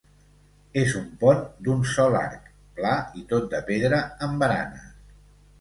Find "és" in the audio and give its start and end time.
0.83-0.93